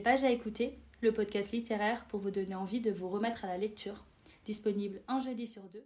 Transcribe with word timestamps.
Les 0.00 0.04
pages 0.04 0.24
à 0.24 0.30
écouter, 0.30 0.78
le 1.02 1.12
podcast 1.12 1.52
littéraire 1.52 2.06
pour 2.06 2.20
vous 2.20 2.30
donner 2.30 2.54
envie 2.54 2.80
de 2.80 2.90
vous 2.90 3.10
remettre 3.10 3.44
à 3.44 3.48
la 3.48 3.58
lecture, 3.58 4.06
disponible 4.46 5.02
un 5.08 5.20
jeudi 5.20 5.46
sur 5.46 5.68
deux. 5.68 5.84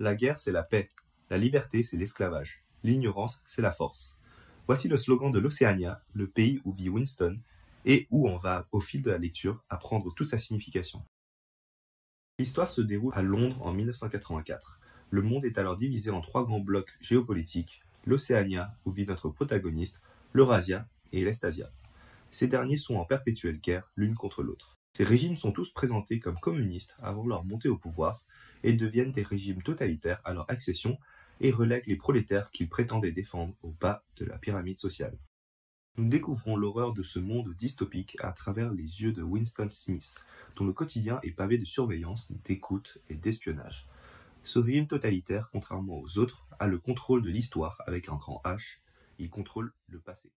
La 0.00 0.16
guerre, 0.16 0.40
c'est 0.40 0.50
la 0.50 0.64
paix. 0.64 0.88
La 1.30 1.38
liberté, 1.38 1.84
c'est 1.84 1.96
l'esclavage. 1.96 2.64
L'ignorance, 2.82 3.44
c'est 3.46 3.62
la 3.62 3.72
force. 3.72 4.18
Voici 4.66 4.88
le 4.88 4.96
slogan 4.96 5.30
de 5.30 5.38
l'Océania, 5.38 6.02
le 6.14 6.26
pays 6.26 6.60
où 6.64 6.72
vit 6.72 6.88
Winston, 6.88 7.38
et 7.84 8.08
où 8.10 8.28
on 8.28 8.36
va, 8.36 8.66
au 8.72 8.80
fil 8.80 9.02
de 9.02 9.12
la 9.12 9.18
lecture, 9.18 9.62
apprendre 9.68 10.12
toute 10.14 10.30
sa 10.30 10.38
signification. 10.40 11.04
L'histoire 12.40 12.70
se 12.70 12.80
déroule 12.80 13.12
à 13.14 13.22
Londres 13.22 13.62
en 13.62 13.72
1984. 13.72 14.80
Le 15.10 15.22
monde 15.22 15.44
est 15.44 15.58
alors 15.58 15.76
divisé 15.76 16.10
en 16.10 16.22
trois 16.22 16.44
grands 16.44 16.58
blocs 16.58 16.98
géopolitiques, 17.00 17.84
l'Océania, 18.04 18.74
où 18.84 18.90
vit 18.90 19.06
notre 19.06 19.28
protagoniste, 19.28 20.00
l'Eurasia 20.32 20.88
et 21.12 21.24
l'Estasia. 21.24 21.70
Ces 22.30 22.48
derniers 22.48 22.76
sont 22.76 22.96
en 22.96 23.04
perpétuelle 23.04 23.60
guerre 23.60 23.90
l'une 23.96 24.14
contre 24.14 24.42
l'autre. 24.42 24.76
Ces 24.96 25.04
régimes 25.04 25.36
sont 25.36 25.52
tous 25.52 25.72
présentés 25.72 26.20
comme 26.20 26.38
communistes 26.38 26.96
avant 27.00 27.26
leur 27.26 27.44
montée 27.44 27.68
au 27.68 27.76
pouvoir 27.76 28.22
et 28.62 28.72
deviennent 28.72 29.12
des 29.12 29.22
régimes 29.22 29.62
totalitaires 29.62 30.20
à 30.24 30.32
leur 30.32 30.50
accession 30.50 30.98
et 31.40 31.50
relèguent 31.50 31.86
les 31.86 31.96
prolétaires 31.96 32.50
qu'ils 32.50 32.68
prétendaient 32.68 33.12
défendre 33.12 33.54
au 33.62 33.70
bas 33.70 34.04
de 34.16 34.24
la 34.24 34.38
pyramide 34.38 34.78
sociale. 34.78 35.18
Nous 35.98 36.08
découvrons 36.08 36.56
l'horreur 36.56 36.92
de 36.92 37.02
ce 37.02 37.18
monde 37.18 37.54
dystopique 37.54 38.16
à 38.20 38.32
travers 38.32 38.72
les 38.72 39.02
yeux 39.02 39.12
de 39.12 39.22
Winston 39.22 39.68
Smith, 39.70 40.24
dont 40.56 40.66
le 40.66 40.72
quotidien 40.72 41.20
est 41.22 41.30
pavé 41.30 41.56
de 41.56 41.64
surveillance, 41.64 42.30
d'écoute 42.44 42.98
et 43.08 43.14
d'espionnage. 43.14 43.86
Ce 44.44 44.58
régime 44.58 44.86
totalitaire, 44.86 45.48
contrairement 45.52 45.98
aux 45.98 46.18
autres, 46.18 46.46
a 46.58 46.66
le 46.66 46.78
contrôle 46.78 47.22
de 47.22 47.30
l'histoire 47.30 47.82
avec 47.86 48.08
un 48.08 48.16
grand 48.16 48.42
H, 48.44 48.78
il 49.18 49.30
contrôle 49.30 49.72
le 49.88 50.00
passé. 50.00 50.32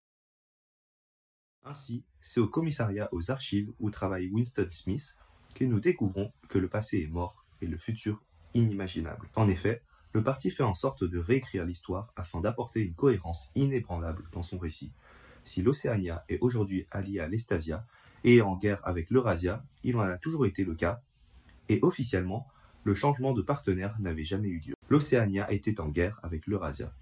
Ainsi, 1.64 2.06
c'est 2.22 2.40
au 2.40 2.48
commissariat 2.48 3.10
aux 3.12 3.32
archives 3.32 3.72
où 3.80 3.92
travaille 3.92 4.30
Winston 4.30 4.68
Smith 4.70 5.20
que 5.56 5.66
nous 5.66 5.80
découvrons 5.80 6.32
que 6.48 6.58
le 6.58 6.70
passé 6.70 7.02
est 7.02 7.08
mort 7.08 7.46
et 7.62 7.68
le 7.68 7.78
futur 7.78 8.24
inimaginable. 8.54 9.30
En 9.36 9.48
effet, 9.48 9.84
le 10.14 10.24
parti 10.24 10.50
fait 10.50 10.64
en 10.64 10.74
sorte 10.74 11.04
de 11.04 11.20
réécrire 11.20 11.66
l'histoire 11.66 12.12
afin 12.16 12.42
d'apporter 12.42 12.82
une 12.82 12.96
cohérence 12.96 13.50
inébranlable 13.56 14.28
dans 14.32 14.42
son 14.42 14.58
récit. 14.58 14.92
Si 15.44 15.62
l'Océania 15.62 16.26
est 16.30 16.40
aujourd'hui 16.42 16.88
alliée 16.92 17.20
à 17.20 17.28
l'Estasia 17.28 17.86
et 18.24 18.42
en 18.42 18.56
guerre 18.58 18.82
avec 18.88 19.10
l'Eurasia, 19.10 19.64
il 19.84 19.98
en 19.98 20.02
a 20.02 20.18
toujours 20.18 20.46
été 20.46 20.64
le 20.64 20.76
cas, 20.76 21.02
et 21.70 21.80
officiellement, 21.84 22.48
le 22.84 22.94
changement 22.94 23.34
de 23.34 23.42
partenaire 23.42 23.96
n'avait 24.00 24.24
jamais 24.24 24.48
eu 24.48 24.60
lieu. 24.60 24.74
L'Océania 24.90 25.52
était 25.52 25.80
en 25.80 25.90
guerre 25.90 26.20
avec 26.24 26.48
l'Eurasia. 26.48 26.94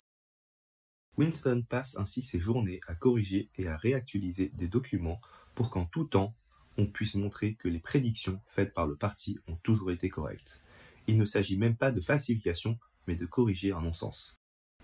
Winston 1.17 1.63
passe 1.67 1.97
ainsi 1.97 2.21
ses 2.21 2.39
journées 2.39 2.79
à 2.87 2.93
corriger 2.93 3.49
et 3.57 3.67
à 3.67 3.75
réactualiser 3.75 4.51
des 4.53 4.67
documents 4.67 5.19
pour 5.55 5.71
qu'en 5.71 5.85
tout 5.85 6.03
temps, 6.03 6.35
on 6.77 6.85
puisse 6.85 7.15
montrer 7.15 7.55
que 7.55 7.67
les 7.67 7.79
prédictions 7.79 8.39
faites 8.47 8.73
par 8.73 8.85
le 8.85 8.95
parti 8.95 9.39
ont 9.47 9.55
toujours 9.55 9.91
été 9.91 10.09
correctes. 10.09 10.61
Il 11.07 11.17
ne 11.17 11.25
s'agit 11.25 11.57
même 11.57 11.75
pas 11.75 11.91
de 11.91 12.01
falsification, 12.01 12.77
mais 13.07 13.15
de 13.15 13.25
corriger 13.25 13.71
un 13.71 13.81
non-sens. 13.81 14.37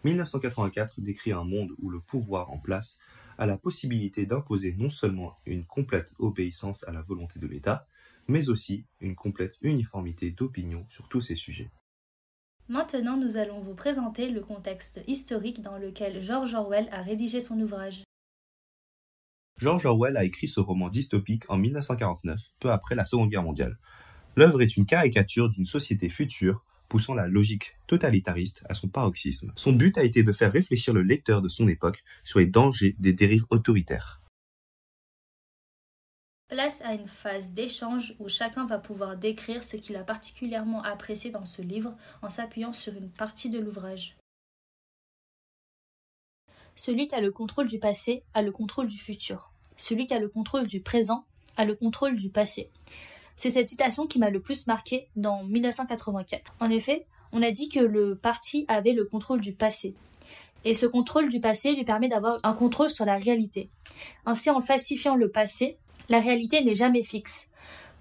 1984 0.05 1.01
décrit 1.01 1.31
un 1.31 1.43
monde 1.43 1.71
où 1.77 1.89
le 1.89 1.99
pouvoir 1.99 2.51
en 2.51 2.57
place 2.57 2.99
a 3.37 3.45
la 3.45 3.57
possibilité 3.57 4.25
d'imposer 4.25 4.73
non 4.77 4.89
seulement 4.89 5.37
une 5.45 5.65
complète 5.65 6.13
obéissance 6.17 6.83
à 6.85 6.91
la 6.91 7.03
volonté 7.03 7.39
de 7.39 7.47
l'État, 7.47 7.87
mais 8.27 8.49
aussi 8.49 8.85
une 9.01 9.15
complète 9.15 9.55
uniformité 9.61 10.31
d'opinion 10.31 10.85
sur 10.89 11.07
tous 11.09 11.21
ces 11.21 11.35
sujets. 11.35 11.69
Maintenant, 12.69 13.17
nous 13.17 13.35
allons 13.35 13.59
vous 13.59 13.73
présenter 13.73 14.29
le 14.29 14.39
contexte 14.39 15.01
historique 15.05 15.61
dans 15.61 15.77
lequel 15.77 16.21
George 16.21 16.53
Orwell 16.53 16.87
a 16.93 17.01
rédigé 17.01 17.41
son 17.41 17.59
ouvrage. 17.59 18.03
George 19.57 19.85
Orwell 19.85 20.15
a 20.15 20.23
écrit 20.23 20.47
ce 20.47 20.61
roman 20.61 20.87
dystopique 20.87 21.43
en 21.49 21.57
1949, 21.57 22.39
peu 22.61 22.71
après 22.71 22.95
la 22.95 23.03
Seconde 23.03 23.29
Guerre 23.29 23.43
mondiale. 23.43 23.77
L'œuvre 24.37 24.61
est 24.61 24.77
une 24.77 24.85
caricature 24.85 25.49
d'une 25.49 25.65
société 25.65 26.07
future 26.07 26.63
poussant 26.87 27.13
la 27.13 27.27
logique 27.27 27.77
totalitariste 27.85 28.63
à 28.69 28.73
son 28.73 28.87
paroxysme. 28.87 29.51
Son 29.57 29.73
but 29.73 29.97
a 29.97 30.03
été 30.03 30.23
de 30.23 30.31
faire 30.31 30.51
réfléchir 30.51 30.93
le 30.93 31.03
lecteur 31.03 31.41
de 31.41 31.49
son 31.49 31.67
époque 31.67 32.03
sur 32.23 32.39
les 32.39 32.45
dangers 32.45 32.95
des 32.97 33.11
dérives 33.11 33.45
autoritaires. 33.49 34.22
Place 36.53 36.81
à 36.83 36.93
une 36.93 37.07
phase 37.07 37.53
d'échange 37.53 38.13
où 38.19 38.29
chacun 38.29 38.67
va 38.67 38.77
pouvoir 38.77 39.17
décrire 39.17 39.63
ce 39.63 39.75
qu'il 39.75 39.95
a 39.95 40.03
particulièrement 40.03 40.83
apprécié 40.83 41.31
dans 41.31 41.45
ce 41.45 41.63
livre 41.63 41.95
en 42.21 42.29
s'appuyant 42.29 42.73
sur 42.73 42.93
une 42.93 43.09
partie 43.09 43.49
de 43.49 43.57
l'ouvrage. 43.57 44.15
Celui 46.75 47.07
qui 47.07 47.15
a 47.15 47.21
le 47.21 47.31
contrôle 47.31 47.65
du 47.65 47.79
passé 47.79 48.23
a 48.35 48.43
le 48.43 48.51
contrôle 48.51 48.85
du 48.85 48.99
futur. 48.99 49.51
Celui 49.77 50.05
qui 50.05 50.13
a 50.13 50.19
le 50.19 50.29
contrôle 50.29 50.67
du 50.67 50.79
présent 50.79 51.25
a 51.57 51.65
le 51.65 51.73
contrôle 51.73 52.17
du 52.17 52.29
passé. 52.29 52.69
C'est 53.35 53.49
cette 53.49 53.69
citation 53.69 54.05
qui 54.05 54.19
m'a 54.19 54.29
le 54.29 54.39
plus 54.39 54.67
marqué 54.67 55.09
dans 55.15 55.43
1984. 55.45 56.53
En 56.59 56.69
effet, 56.69 57.07
on 57.31 57.41
a 57.41 57.49
dit 57.49 57.69
que 57.69 57.79
le 57.79 58.15
parti 58.15 58.65
avait 58.67 58.93
le 58.93 59.05
contrôle 59.05 59.41
du 59.41 59.55
passé. 59.55 59.95
Et 60.65 60.75
ce 60.75 60.85
contrôle 60.85 61.29
du 61.29 61.41
passé 61.41 61.73
lui 61.73 61.83
permet 61.83 62.09
d'avoir 62.09 62.39
un 62.43 62.53
contrôle 62.53 62.91
sur 62.91 63.05
la 63.05 63.17
réalité. 63.17 63.71
Ainsi, 64.27 64.51
en 64.51 64.61
falsifiant 64.61 65.15
le 65.15 65.31
passé, 65.31 65.79
la 66.09 66.19
réalité 66.19 66.63
n'est 66.63 66.75
jamais 66.75 67.03
fixe. 67.03 67.49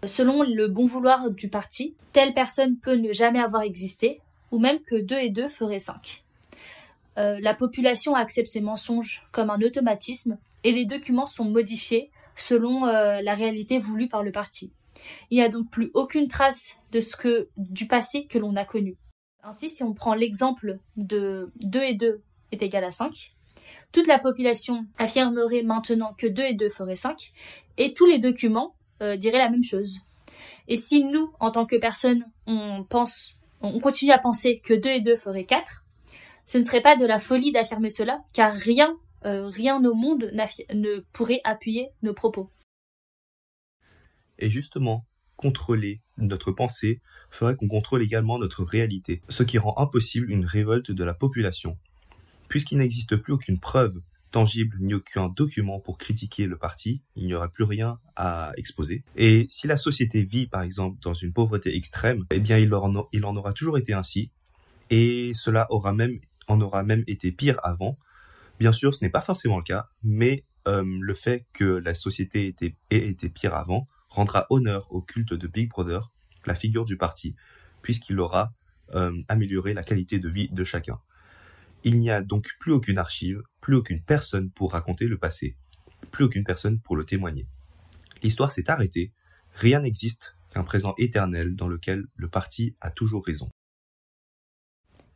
Selon 0.05 0.43
le 0.43 0.69
bon 0.69 0.85
vouloir 0.85 1.31
du 1.31 1.49
parti, 1.49 1.95
telle 2.13 2.35
personne 2.35 2.77
peut 2.77 2.97
ne 2.97 3.13
jamais 3.13 3.41
avoir 3.41 3.63
existé, 3.63 4.21
ou 4.51 4.59
même 4.59 4.81
que 4.81 5.01
2 5.01 5.17
et 5.19 5.31
2 5.31 5.49
feraient 5.49 5.79
5. 5.79 6.25
Euh, 7.19 7.39
la 7.41 7.55
population 7.55 8.15
accepte 8.15 8.49
ces 8.49 8.61
mensonges 8.61 9.27
comme 9.33 9.51
un 9.51 9.61
automatisme 9.61 10.39
et 10.65 10.73
les 10.73 10.85
documents 10.85 11.27
sont 11.27 11.45
modifiés 11.45 12.11
selon 12.37 12.87
euh, 12.87 13.21
la 13.21 13.35
réalité 13.35 13.79
voulue 13.79 14.09
par 14.09 14.23
le 14.23 14.33
parti. 14.33 14.73
Il 15.31 15.37
n'y 15.37 15.43
a 15.43 15.49
donc 15.49 15.71
plus 15.71 15.91
aucune 15.95 16.29
trace 16.29 16.77
de 16.93 17.01
ce 17.01 17.17
que 17.17 17.49
du 17.57 17.87
passé 17.87 18.27
que 18.27 18.39
l'on 18.39 18.57
a 18.57 18.65
connu. 18.65 18.97
Ainsi, 19.43 19.69
si 19.69 19.83
on 19.83 19.93
prend 19.93 20.15
l'exemple 20.15 20.79
de 20.97 21.51
2 21.57 21.83
et 21.83 21.95
2 21.95 22.23
est 22.53 22.63
égal 22.63 22.85
à 22.85 22.93
5, 22.93 23.35
toute 23.93 24.07
la 24.07 24.19
population 24.19 24.87
affirmerait 24.99 25.63
maintenant 25.63 26.15
que 26.17 26.27
2 26.27 26.43
et 26.43 26.55
2 26.55 26.69
feraient 26.69 26.97
5, 26.97 27.33
et 27.79 27.95
tous 27.95 28.07
les 28.07 28.19
documents 28.19 28.75
euh, 29.03 29.17
diraient 29.17 29.39
la 29.39 29.51
même 29.51 29.63
chose. 29.63 29.99
Et 30.69 30.77
si 30.77 31.05
nous, 31.05 31.33
en 31.41 31.51
tant 31.51 31.67
que 31.67 31.77
personne, 31.77 32.25
on 32.47 32.85
pense, 32.85 33.37
on 33.61 33.81
continue 33.81 34.13
à 34.13 34.19
penser 34.19 34.61
que 34.65 34.75
2 34.75 34.89
et 34.89 35.01
2 35.01 35.17
feraient 35.17 35.45
4, 35.45 35.85
ce 36.45 36.59
ne 36.59 36.65
serait 36.65 36.83
pas 36.83 36.97
de 36.97 37.07
la 37.07 37.19
folie 37.19 37.53
d'affirmer 37.53 37.91
cela, 37.91 38.21
car 38.33 38.53
rien, 38.53 38.97
euh, 39.25 39.49
rien 39.49 39.83
au 39.85 39.95
monde 39.95 40.31
ne 40.35 41.01
pourrait 41.13 41.41
appuyer 41.45 41.91
nos 42.03 42.15
propos. 42.15 42.51
Et 44.39 44.51
justement, 44.51 45.07
contrôler 45.37 46.03
notre 46.17 46.53
pensée 46.53 47.01
ferait 47.31 47.57
qu'on 47.57 47.69
contrôle 47.69 48.03
également 48.03 48.39
notre 48.39 48.65
réalité, 48.65 49.23
ce 49.29 49.43
qui 49.43 49.59
rend 49.59 49.75
impossible 49.79 50.31
une 50.31 50.45
révolte 50.45 50.91
de 50.91 51.05
la 51.05 51.15
population. 51.15 51.77
Puisqu'il 52.53 52.77
n'existe 52.77 53.17
plus 53.17 53.33
aucune 53.33 53.59
preuve 53.59 54.03
tangible 54.31 54.77
ni 54.79 54.93
aucun 54.93 55.31
document 55.31 55.81
pour 55.81 55.97
critiquer 55.97 56.45
le 56.45 56.59
parti, 56.59 57.01
il 57.17 57.25
n'y 57.25 57.33
aura 57.33 57.49
plus 57.49 57.65
rien 57.65 57.99
à 58.15 58.53
exposer. 58.59 59.05
Et 59.17 59.47
si 59.49 59.67
la 59.67 59.79
société 59.79 60.23
vit 60.23 60.49
par 60.49 60.61
exemple 60.61 60.99
dans 61.01 61.15
une 61.15 61.33
pauvreté 61.33 61.75
extrême, 61.75 62.27
eh 62.31 62.41
bien 62.41 62.59
il 62.59 62.75
en, 62.75 63.37
aura 63.37 63.55
toujours 63.55 63.79
été 63.79 63.95
ainsi, 63.95 64.31
et 64.91 65.33
cela 65.33 65.67
aura 65.71 65.95
même, 65.95 66.21
en 66.47 66.61
aura 66.61 66.83
même 66.83 67.05
été 67.07 67.33
pire 67.33 67.59
avant. 67.63 67.99
Bien 68.61 68.73
sûr, 68.73 68.95
ce 68.95 69.03
n'est 69.03 69.11
pas 69.11 69.23
forcément 69.23 69.57
le 69.57 69.65
cas, 69.65 69.89
mais 70.03 70.45
euh, 70.69 70.85
le 70.85 71.15
fait 71.15 71.47
que 71.55 71.65
la 71.65 71.95
société 71.95 72.55
ait 72.91 73.09
été 73.09 73.31
pire 73.31 73.55
avant 73.55 73.89
rendra 74.11 74.47
honneur 74.51 74.93
au 74.93 75.01
culte 75.01 75.33
de 75.33 75.47
Big 75.47 75.71
Brother, 75.71 76.13
la 76.45 76.55
figure 76.55 76.85
du 76.85 76.99
parti, 76.99 77.35
puisqu'il 77.81 78.21
aura 78.21 78.53
euh, 78.95 79.19
amélioré 79.29 79.73
la 79.73 79.83
qualité 79.83 80.19
de 80.19 80.29
vie 80.29 80.51
de 80.51 80.65
chacun. 80.65 80.99
Il 81.85 81.99
n'y 81.99 82.11
a 82.11 82.23
donc 82.23 82.49
plus 82.61 82.73
aucune 82.73 82.99
archive, 82.99 83.43
plus 83.61 83.75
aucune 83.75 84.03
personne 84.03 84.51
pour 84.51 84.73
raconter 84.73 85.07
le 85.07 85.19
passé, 85.19 85.57
plus 86.13 86.25
aucune 86.25 86.45
personne 86.45 86.79
pour 86.81 86.97
le 86.97 87.05
témoigner. 87.05 87.47
L'histoire 88.23 88.53
s'est 88.53 88.71
arrêtée, 88.71 89.13
rien 89.55 89.81
n'existe 89.81 90.37
qu'un 90.53 90.63
présent 90.63 90.95
éternel 90.99 91.57
dans 91.57 91.67
lequel 91.67 92.05
le 92.15 92.29
parti 92.29 92.77
a 92.81 92.91
toujours 92.91 93.25
raison. 93.25 93.49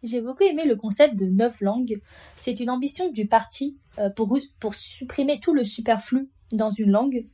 J'ai 0.02 0.20
beaucoup 0.20 0.42
aimé 0.42 0.64
le 0.66 0.76
concept 0.76 1.16
de 1.16 1.26
neuf 1.26 1.60
langues. 1.60 2.00
C'est 2.36 2.60
une 2.60 2.70
ambition 2.70 3.10
du 3.10 3.26
parti 3.26 3.78
euh, 3.98 4.10
pour, 4.10 4.74
supprimer 4.74 5.40
tout 5.40 5.54
le 5.54 5.64
superflu 5.64 6.28
dans 6.52 6.70
une 6.70 6.90
langue. 6.90 7.26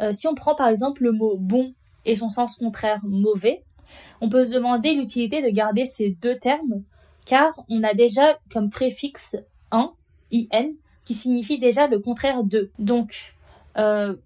Euh, 0.00 0.12
si 0.12 0.26
on 0.26 0.34
prend 0.34 0.54
par 0.54 0.68
exemple 0.68 1.02
le 1.02 1.12
mot 1.12 1.36
bon 1.36 1.74
et 2.04 2.16
son 2.16 2.28
sens 2.28 2.56
contraire 2.56 3.00
mauvais, 3.04 3.64
on 4.20 4.28
peut 4.28 4.44
se 4.44 4.54
demander 4.54 4.94
l'utilité 4.94 5.42
de 5.42 5.48
garder 5.48 5.84
ces 5.84 6.10
deux 6.10 6.38
termes 6.38 6.84
car 7.28 7.62
on 7.68 7.84
a 7.84 7.92
déjà 7.92 8.38
comme 8.50 8.70
préfixe 8.70 9.36
un, 9.70 9.92
in, 10.32 10.70
qui 11.04 11.12
signifie 11.12 11.58
déjà 11.58 11.86
le 11.86 11.98
contraire 11.98 12.42
de. 12.42 12.70
Donc, 12.78 13.34
euh, 13.76 14.16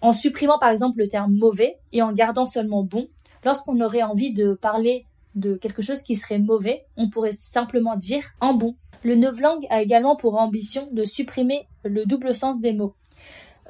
en 0.00 0.12
supprimant 0.12 0.58
par 0.58 0.70
exemple 0.70 0.98
le 0.98 1.06
terme 1.06 1.32
mauvais 1.32 1.78
et 1.92 2.02
en 2.02 2.12
gardant 2.12 2.44
seulement 2.44 2.82
bon, 2.82 3.06
lorsqu'on 3.44 3.80
aurait 3.80 4.02
envie 4.02 4.34
de 4.34 4.54
parler 4.54 5.06
de 5.36 5.54
quelque 5.54 5.82
chose 5.82 6.02
qui 6.02 6.16
serait 6.16 6.40
mauvais, 6.40 6.84
on 6.96 7.08
pourrait 7.08 7.32
simplement 7.32 7.94
dire 7.94 8.24
un 8.40 8.54
bon. 8.54 8.74
Le 9.04 9.14
novlangue 9.14 9.64
a 9.70 9.80
également 9.80 10.16
pour 10.16 10.36
ambition 10.36 10.88
de 10.90 11.04
supprimer 11.04 11.68
le 11.84 12.04
double 12.06 12.34
sens 12.34 12.60
des 12.60 12.72
mots. 12.72 12.96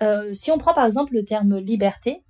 Euh, 0.00 0.32
si 0.32 0.50
on 0.50 0.56
prend 0.56 0.72
par 0.72 0.86
exemple 0.86 1.12
le 1.12 1.24
terme 1.24 1.58
liberté, 1.58 2.22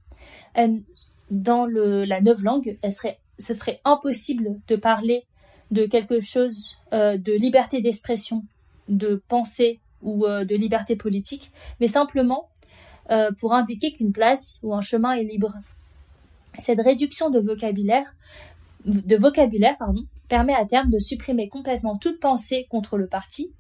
dans 1.31 1.67
le, 1.67 2.05
la 2.05 2.21
novlangue, 2.21 2.79
serait, 2.91 3.21
ce 3.39 3.55
serait 3.55 3.81
impossible 3.85 4.61
de 4.67 4.75
parler 4.75 5.25
de 5.73 5.87
quelque 5.87 6.21
chose 6.21 6.77
euh, 6.93 7.17
de 7.17 7.33
liberté 7.33 7.81
d'expression, 7.81 8.45
de 8.89 9.21
pensée 9.27 9.81
ou 10.03 10.27
euh, 10.27 10.45
de 10.45 10.55
liberté 10.55 10.95
politique, 10.95 11.51
mais 11.81 11.89
simplement 11.89 12.49
pour 13.41 13.53
indiquer 13.53 13.93
qu'une 13.93 14.13
place 14.13 14.59
ou 14.63 14.73
un 14.75 14.81
chemin 14.81 15.13
est 15.13 15.25
libre. 15.25 15.55
Cette 16.59 16.81
réduction 16.81 17.29
de 17.29 17.41
vocabulaire, 17.41 18.15
de 18.87 19.17
vocabulaire 19.17 19.77
pardon, 19.77 20.05
permet 20.29 20.55
à 20.55 20.65
terme 20.65 20.89
de 20.89 20.99
supprimer 20.99 21.51
complètement 21.51 21.99
toute 21.99 22.21
pensée 22.21 22.67
contre 22.71 22.97
le 22.97 23.07
parti. 23.07 23.53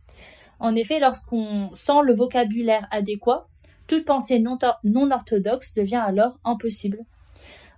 En 0.58 0.74
effet, 0.74 1.00
lorsqu'on 1.00 1.70
sent 1.74 2.00
le 2.04 2.14
vocabulaire 2.14 2.86
adéquat, 2.90 3.46
toute 3.86 4.04
pensée 4.04 4.38
non, 4.38 4.58
orthodoxe 5.10 5.74
devient 5.74 6.02
alors 6.02 6.38
impossible. 6.44 7.00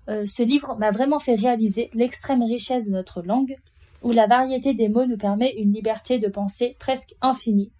Euh, 0.08 0.26
ce 0.26 0.42
livre 0.42 0.76
m'a 0.78 0.90
vraiment 0.90 1.18
fait 1.18 1.34
réaliser 1.34 1.90
l'extrême 1.94 2.42
richesse 2.42 2.86
de 2.86 2.92
notre 2.92 3.22
langue, 3.22 3.56
où 4.04 4.12
la 4.12 4.26
variété 4.26 4.74
des 4.74 4.88
mots 4.88 5.06
nous 5.06 5.16
permet 5.16 5.54
une 5.56 5.72
liberté 5.72 6.18
de 6.18 6.28
pensée 6.28 6.76
presque 6.78 7.14
infinie. 7.20 7.72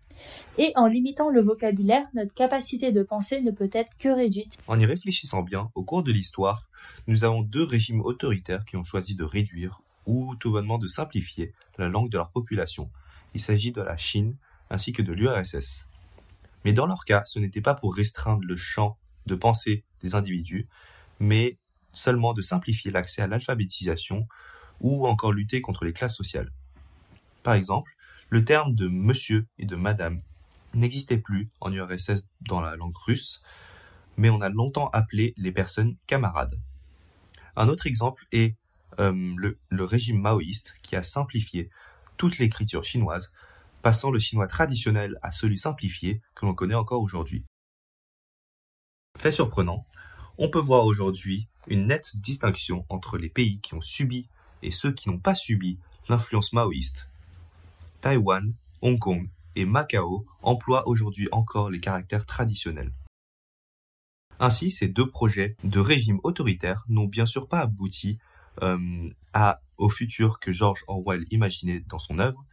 Et 0.59 0.73
en 0.75 0.87
limitant 0.87 1.29
le 1.29 1.43
vocabulaire, 1.43 2.06
notre 2.15 2.32
capacité 2.32 2.93
de 2.93 3.03
penser 3.03 3.43
ne 3.43 3.50
peut 3.50 3.71
être 3.73 3.97
que 3.99 4.09
réduite. 4.09 4.56
En 4.67 4.79
y 4.79 4.87
réfléchissant 4.87 5.43
bien, 5.43 5.71
au 5.75 5.85
cours 5.85 6.03
de 6.03 6.12
l'histoire, 6.12 6.69
nous 7.06 7.25
avons 7.25 7.43
deux 7.43 7.65
régimes 7.65 8.00
autoritaires 8.00 8.65
qui 8.65 8.76
ont 8.76 8.85
choisi 8.85 9.15
de 9.15 9.25
réduire 9.25 9.82
ou 10.06 10.35
tout 10.37 10.50
bonnement 10.50 10.79
de 10.79 10.87
simplifier 10.87 11.53
la 11.79 11.88
langue 11.88 12.11
de 12.11 12.17
leur 12.17 12.31
population. 12.31 12.91
Il 13.35 13.41
s'agit 13.41 13.73
de 13.73 13.82
la 13.82 13.97
Chine 13.97 14.37
ainsi 14.71 14.93
que 14.93 15.03
de 15.03 15.12
l'URSS. 15.12 15.87
Mais 16.65 16.73
dans 16.73 16.87
leur 16.87 17.05
cas, 17.05 17.23
ce 17.26 17.38
n'était 17.38 17.61
pas 17.61 17.75
pour 17.75 17.94
restreindre 17.94 18.44
le 18.44 18.56
champ 18.56 18.97
de 19.26 19.35
pensée 19.35 19.85
des 20.00 20.15
individus, 20.15 20.69
mais 21.21 21.59
seulement 21.93 22.32
de 22.32 22.43
simplifier 22.43 22.91
l'accès 22.91 23.23
à 23.23 23.26
l'alphabétisation 23.26 24.26
ou 24.81 25.06
encore 25.06 25.32
lutter 25.32 25.61
contre 25.61 25.85
les 25.85 25.93
classes 25.93 26.17
sociales. 26.17 26.53
Par 27.43 27.55
exemple, 27.55 27.93
le 28.31 28.44
terme 28.44 28.75
de 28.75 28.88
monsieur 28.88 29.47
et 29.59 29.67
de 29.67 29.76
madame 29.76 30.23
n'existait 30.75 31.19
plus 31.19 31.50
en 31.61 31.73
URSS 31.73 32.29
dans 32.41 32.61
la 32.61 32.76
langue 32.76 32.97
russe, 32.97 33.43
mais 34.17 34.31
on 34.31 34.41
a 34.41 34.49
longtemps 34.49 34.88
appelé 34.93 35.35
les 35.37 35.53
personnes 35.53 35.97
camarades. 36.06 36.59
Un 37.56 37.69
autre 37.69 37.87
exemple 37.87 38.26
est 38.32 38.56
euh, 39.00 39.35
le, 39.37 39.85
régime 39.85 40.21
maoïste 40.21 40.75
qui 40.82 40.97
a 40.97 41.03
simplifié 41.03 41.71
toute 42.17 42.38
l'écriture 42.38 42.85
chinoise, 42.85 43.32
passant 43.82 44.11
le 44.11 44.19
chinois 44.19 44.47
traditionnel 44.47 45.19
à 45.23 45.31
celui 45.31 45.59
simplifié 45.59 46.21
que 46.35 46.47
l'on 46.47 46.55
connaît 46.55 46.75
encore 46.75 47.03
aujourd'hui. 47.03 47.44
Fait 49.19 49.32
surprenant, 49.32 49.87
on 50.38 50.49
peut 50.49 50.61
voir 50.61 50.87
aujourd'hui 50.87 51.49
une 51.69 51.87
nette 51.87 52.17
distinction 52.17 52.85
entre 52.88 53.19
les 53.19 53.29
pays 53.29 53.61
qui 53.61 53.75
ont 53.75 53.81
subi 53.81 54.29
et 54.64 54.70
ceux 54.70 54.93
qui 54.93 55.08
n'ont 55.08 55.19
pas 55.19 55.34
subi 55.34 55.78
l'influence 56.08 56.52
maoïste. 56.52 57.08
Taïwan, 58.00 58.55
Hong 58.82 58.99
Kong 58.99 59.31
et 59.56 59.64
Macao 59.64 60.26
emploient 60.43 60.88
aujourd'hui 60.88 61.28
encore 61.32 61.70
les 61.70 61.81
caractères 61.81 62.26
traditionnels. 62.26 62.93
Ainsi, 64.40 64.70
ces 64.70 64.88
deux 64.88 65.08
projets 65.08 65.56
de 65.62 65.78
régime 65.78 66.19
autoritaire 66.25 66.84
n'ont 66.88 67.06
bien 67.06 67.25
sûr 67.25 67.49
pas 67.49 67.61
abouti 67.61 68.19
euh, 68.62 69.08
au 69.78 69.88
futur 69.88 70.40
que 70.40 70.52
George 70.52 70.84
Orwell 70.88 71.25
imaginait 71.31 71.81
dans 71.81 71.99
son 71.99 72.19
œuvre, 72.19 72.44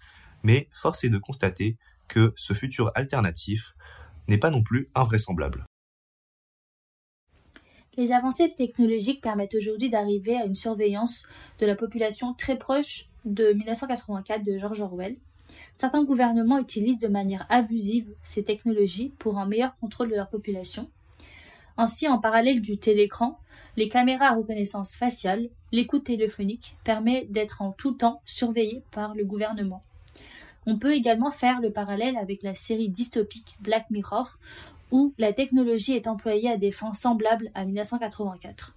mais 0.44 0.69
force 0.72 1.04
est 1.04 1.10
de 1.10 1.18
constater 1.18 1.78
que 2.08 2.34
ce 2.36 2.54
futur 2.54 2.92
alternatif 2.96 3.74
n'est 4.28 4.38
pas 4.38 4.52
non 4.52 4.63
plus 4.63 4.90
invraisemblable. 4.96 5.66
Les 8.01 8.13
avancées 8.13 8.51
technologiques 8.51 9.21
permettent 9.21 9.53
aujourd'hui 9.53 9.88
d'arriver 9.88 10.36
à 10.36 10.45
une 10.45 10.56
surveillance 10.56 11.27
de 11.59 11.68
la 11.68 11.75
population 11.75 12.33
très 12.33 12.57
proche 12.57 13.06
de 13.25 13.53
1984 13.53 14.44
de 14.44 14.57
George 14.57 14.81
Orwell. 14.81 15.18
Certains 15.75 16.03
gouvernements 16.03 16.57
utilisent 16.57 16.98
de 16.98 17.07
manière 17.07 17.45
abusive 17.50 18.07
ces 18.24 18.44
technologies 18.44 19.13
pour 19.19 19.38
un 19.38 19.45
meilleur 19.45 19.77
contrôle 19.77 20.09
de 20.09 20.15
leur 20.15 20.30
population. 20.30 20.89
Ainsi, 21.77 22.07
en 22.07 22.18
parallèle 22.18 22.62
du 22.62 22.80
télécran, 22.80 23.38
les 23.77 23.88
caméras 23.88 24.30
à 24.30 24.36
reconnaissance 24.36 24.95
faciale, 24.95 25.50
l'écoute 25.71 26.06
téléphonique 26.06 26.75
permet 26.83 27.27
d'être 27.30 27.62
en 27.62 27.71
tout 27.71 27.92
temps 27.92 28.24
surveillé 28.25 28.81
par 28.89 29.13
le 29.13 29.25
gouvernement. 29.25 29.83
On 30.65 30.80
peut 30.80 30.94
également 30.94 31.30
faire 31.30 31.62
le 31.62 31.71
parallèle 31.71 32.18
avec 32.18 32.42
la 32.42 32.56
série 32.56 32.89
dystopique 32.89 33.57
Black 33.59 33.92
Mirror, 33.92 34.39
où 34.92 35.14
la 35.18 35.34
technologie 35.34 35.94
est 35.94 36.08
employée 36.08 36.50
à 36.50 36.58
des 36.58 36.72
fins 36.72 36.94
semblables 36.94 37.50
à 37.54 37.66
1984. 37.66 38.76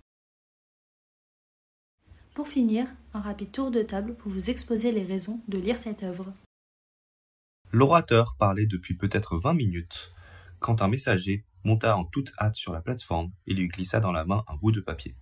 Pour 2.34 2.49
finir, 2.49 2.87
un 3.12 3.20
rapide 3.20 3.52
tour 3.52 3.70
de 3.70 3.82
table 3.82 4.16
pour 4.16 4.31
vous 4.31 4.50
exposer 4.50 4.90
les 4.90 5.05
raisons 5.05 5.40
de 5.49 5.58
lire 5.58 5.78
cette 5.78 6.02
œuvre. 6.02 6.32
L'orateur 7.70 8.37
parlait 8.38 8.66
depuis 8.66 8.94
peut-être 8.94 9.37
vingt 9.37 9.55
minutes, 9.55 10.12
quand 10.58 10.82
un 10.82 10.88
messager 10.88 11.44
monta 11.64 11.96
en 11.96 12.05
toute 12.05 12.32
hâte 12.38 12.56
sur 12.56 12.72
la 12.72 12.81
plateforme 12.81 13.32
et 13.46 13.55
lui 13.55 13.69
glissa 13.69 14.00
dans 14.00 14.12
la 14.12 14.25
main 14.25 14.44
un 14.49 14.56
bout 14.56 14.72
de 14.72 14.81
papier. 14.81 15.17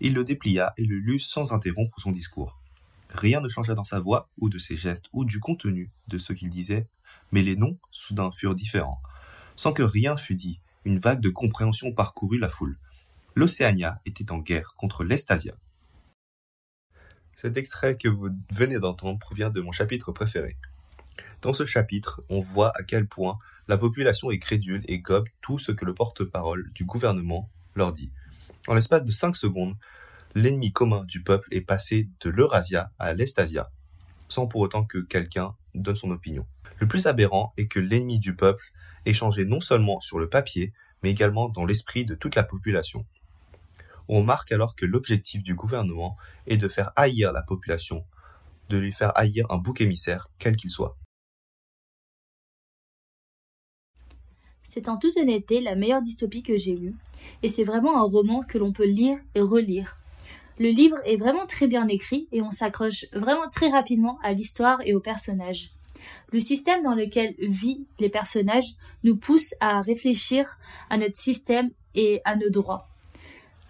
Il 0.00 0.14
le 0.14 0.24
déplia 0.24 0.74
et 0.76 0.84
le 0.84 0.96
lut 0.96 1.20
sans 1.20 1.52
interrompre 1.52 2.00
son 2.00 2.12
discours. 2.12 2.60
Rien 3.10 3.40
ne 3.40 3.48
changea 3.48 3.74
dans 3.74 3.84
sa 3.84 4.00
voix, 4.00 4.28
ou 4.38 4.48
de 4.48 4.58
ses 4.58 4.76
gestes, 4.76 5.06
ou 5.12 5.24
du 5.24 5.40
contenu 5.40 5.90
de 6.08 6.18
ce 6.18 6.32
qu'il 6.32 6.50
disait, 6.50 6.88
mais 7.32 7.42
les 7.42 7.56
noms, 7.56 7.78
soudain, 7.90 8.30
furent 8.30 8.54
différents. 8.54 9.00
Sans 9.58 9.72
que 9.72 9.82
rien 9.82 10.16
fût 10.16 10.36
dit, 10.36 10.60
une 10.84 11.00
vague 11.00 11.20
de 11.20 11.30
compréhension 11.30 11.92
parcourut 11.92 12.38
la 12.38 12.48
foule. 12.48 12.78
L'Océania 13.34 14.00
était 14.06 14.30
en 14.30 14.38
guerre 14.38 14.74
contre 14.76 15.02
l'Estasia. 15.02 15.52
Cet 17.34 17.56
extrait 17.56 17.96
que 17.96 18.08
vous 18.08 18.28
venez 18.52 18.78
d'entendre 18.78 19.18
provient 19.18 19.50
de 19.50 19.60
mon 19.60 19.72
chapitre 19.72 20.12
préféré. 20.12 20.56
Dans 21.42 21.52
ce 21.52 21.64
chapitre, 21.64 22.22
on 22.28 22.38
voit 22.38 22.70
à 22.76 22.84
quel 22.84 23.08
point 23.08 23.36
la 23.66 23.76
population 23.76 24.30
est 24.30 24.38
crédule 24.38 24.84
et 24.86 25.00
gobe 25.00 25.26
tout 25.40 25.58
ce 25.58 25.72
que 25.72 25.84
le 25.84 25.92
porte-parole 25.92 26.70
du 26.72 26.84
gouvernement 26.84 27.50
leur 27.74 27.92
dit. 27.92 28.12
En 28.68 28.74
l'espace 28.74 29.02
de 29.02 29.10
cinq 29.10 29.34
secondes, 29.34 29.74
l'ennemi 30.36 30.72
commun 30.72 31.02
du 31.02 31.24
peuple 31.24 31.48
est 31.52 31.62
passé 31.62 32.08
de 32.20 32.30
l'Eurasia 32.30 32.92
à 33.00 33.12
l'Estasia, 33.12 33.72
sans 34.28 34.46
pour 34.46 34.60
autant 34.60 34.84
que 34.84 34.98
quelqu'un 34.98 35.56
donne 35.74 35.96
son 35.96 36.12
opinion. 36.12 36.46
Le 36.78 36.86
plus 36.86 37.08
aberrant 37.08 37.52
est 37.56 37.66
que 37.66 37.80
l'ennemi 37.80 38.20
du 38.20 38.36
peuple 38.36 38.72
est 39.08 39.14
changé 39.14 39.44
non 39.44 39.60
seulement 39.60 40.00
sur 40.00 40.18
le 40.18 40.28
papier, 40.28 40.72
mais 41.02 41.10
également 41.10 41.48
dans 41.48 41.64
l'esprit 41.64 42.04
de 42.04 42.14
toute 42.14 42.34
la 42.34 42.44
population. 42.44 43.04
On 44.08 44.18
remarque 44.18 44.52
alors 44.52 44.74
que 44.74 44.86
l'objectif 44.86 45.42
du 45.42 45.54
gouvernement 45.54 46.16
est 46.46 46.56
de 46.56 46.68
faire 46.68 46.92
haïr 46.96 47.32
la 47.32 47.42
population, 47.42 48.04
de 48.68 48.78
lui 48.78 48.92
faire 48.92 49.12
haïr 49.16 49.46
un 49.50 49.58
bouc 49.58 49.80
émissaire, 49.80 50.28
quel 50.38 50.56
qu'il 50.56 50.70
soit. 50.70 50.96
C'est 54.62 54.88
en 54.88 54.98
toute 54.98 55.16
honnêteté 55.16 55.60
la 55.60 55.74
meilleure 55.74 56.02
dystopie 56.02 56.42
que 56.42 56.58
j'ai 56.58 56.76
lue, 56.76 56.94
et 57.42 57.48
c'est 57.48 57.64
vraiment 57.64 57.98
un 57.98 58.06
roman 58.06 58.42
que 58.42 58.58
l'on 58.58 58.72
peut 58.72 58.86
lire 58.86 59.18
et 59.34 59.40
relire. 59.40 59.98
Le 60.58 60.68
livre 60.68 60.98
est 61.04 61.16
vraiment 61.16 61.46
très 61.46 61.68
bien 61.68 61.86
écrit 61.88 62.28
et 62.32 62.42
on 62.42 62.50
s'accroche 62.50 63.06
vraiment 63.12 63.48
très 63.48 63.70
rapidement 63.70 64.18
à 64.22 64.32
l'histoire 64.32 64.80
et 64.84 64.94
aux 64.94 65.00
personnages. 65.00 65.70
Le 66.32 66.40
système 66.40 66.82
dans 66.82 66.94
lequel 66.94 67.34
vivent 67.38 67.84
les 67.98 68.08
personnages 68.08 68.74
nous 69.04 69.16
pousse 69.16 69.54
à 69.60 69.80
réfléchir 69.80 70.58
à 70.90 70.98
notre 70.98 71.16
système 71.16 71.70
et 71.94 72.20
à 72.24 72.36
nos 72.36 72.50
droits. 72.50 72.88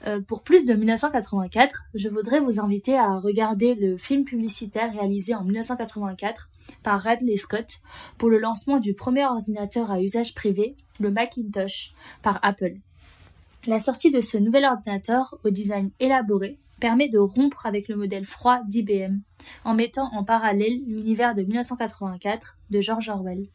Euh, 0.07 0.21
pour 0.21 0.43
plus 0.43 0.65
de 0.65 0.75
1984, 0.75 1.85
je 1.95 2.09
voudrais 2.09 2.41
vous 2.41 2.61
inviter 2.61 2.97
à 2.97 3.19
regarder 3.19 3.75
le 3.75 3.97
film 3.97 4.25
publicitaire 4.25 4.93
réalisé 4.93 5.35
en 5.35 5.43
1984 5.43 6.49
par 6.83 7.01
Radley 7.01 7.37
Scott 7.37 7.81
pour 8.17 8.29
le 8.29 8.39
lancement 8.39 8.79
du 8.79 8.95
premier 8.95 9.25
ordinateur 9.25 9.91
à 9.91 10.01
usage 10.01 10.35
privé, 10.35 10.77
le 11.01 11.11
Macintosh, 11.11 11.95
par 12.23 12.39
Apple. 12.43 12.77
La 13.67 13.81
sortie 13.81 14.13
de 14.13 14.21
ce 14.21 14.39
nouvel 14.39 14.65
ordinateur 14.65 15.37
au 15.45 15.51
design 15.51 15.91
élaboré 15.99 16.59
permet 16.81 17.09
de 17.09 17.19
rompre 17.19 17.67
avec 17.67 17.89
le 17.89 17.97
modèle 17.97 18.25
froid 18.25 18.63
d'IBM 18.65 19.21
en 19.65 19.75
mettant 19.75 20.13
en 20.15 20.25
parallèle 20.25 20.85
l'univers 20.87 21.35
de 21.35 21.43
1984 21.43 22.59
de 22.71 22.81
George 22.81 23.09
Orwell. 23.09 23.49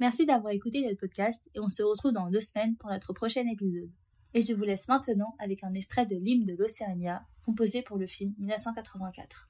Merci 0.00 0.26
d'avoir 0.26 0.52
écouté 0.52 0.82
notre 0.82 1.00
podcast 1.00 1.50
et 1.54 1.60
on 1.60 1.68
se 1.68 1.82
retrouve 1.82 2.12
dans 2.12 2.30
deux 2.30 2.40
semaines 2.40 2.76
pour 2.76 2.90
notre 2.90 3.12
prochain 3.12 3.46
épisode. 3.48 3.90
Et 4.34 4.42
je 4.42 4.54
vous 4.54 4.62
laisse 4.62 4.86
maintenant 4.88 5.34
avec 5.38 5.64
un 5.64 5.74
extrait 5.74 6.06
de 6.06 6.16
l'hymne 6.16 6.44
de 6.44 6.54
l'Océania 6.54 7.24
composé 7.44 7.82
pour 7.82 7.96
le 7.96 8.06
film 8.06 8.34
1984. 8.38 9.47